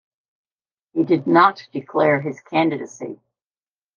[0.93, 3.21] He did not declare his candidacy.